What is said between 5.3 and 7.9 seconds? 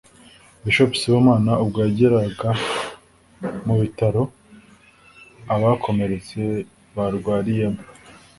abakomeretse barwariyemo